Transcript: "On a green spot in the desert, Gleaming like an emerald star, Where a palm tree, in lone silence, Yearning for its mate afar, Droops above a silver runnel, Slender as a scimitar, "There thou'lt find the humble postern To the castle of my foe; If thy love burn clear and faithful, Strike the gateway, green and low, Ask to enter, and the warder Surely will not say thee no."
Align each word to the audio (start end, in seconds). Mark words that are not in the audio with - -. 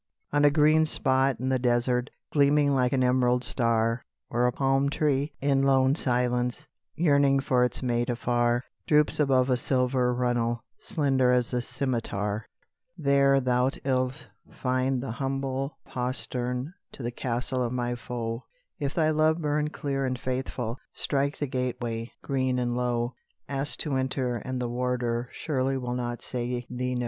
"On 0.33 0.43
a 0.43 0.49
green 0.49 0.85
spot 0.85 1.39
in 1.39 1.49
the 1.49 1.59
desert, 1.59 2.09
Gleaming 2.31 2.73
like 2.73 2.91
an 2.91 3.03
emerald 3.03 3.43
star, 3.43 4.03
Where 4.29 4.47
a 4.47 4.51
palm 4.51 4.89
tree, 4.89 5.33
in 5.41 5.61
lone 5.61 5.93
silence, 5.93 6.65
Yearning 6.95 7.39
for 7.41 7.63
its 7.63 7.83
mate 7.83 8.09
afar, 8.09 8.63
Droops 8.87 9.19
above 9.19 9.51
a 9.51 9.57
silver 9.57 10.11
runnel, 10.11 10.63
Slender 10.79 11.31
as 11.31 11.53
a 11.53 11.61
scimitar, 11.61 12.47
"There 12.97 13.39
thou'lt 13.39 14.27
find 14.49 15.03
the 15.03 15.11
humble 15.11 15.77
postern 15.85 16.73
To 16.93 17.03
the 17.03 17.11
castle 17.11 17.63
of 17.63 17.71
my 17.71 17.93
foe; 17.93 18.45
If 18.79 18.95
thy 18.95 19.11
love 19.11 19.39
burn 19.39 19.67
clear 19.69 20.07
and 20.07 20.19
faithful, 20.19 20.79
Strike 20.95 21.37
the 21.37 21.45
gateway, 21.45 22.11
green 22.23 22.57
and 22.57 22.71
low, 22.75 23.13
Ask 23.47 23.77
to 23.81 23.95
enter, 23.97 24.37
and 24.37 24.59
the 24.59 24.67
warder 24.67 25.29
Surely 25.31 25.77
will 25.77 25.93
not 25.93 26.23
say 26.23 26.65
thee 26.71 26.95
no." 26.95 26.99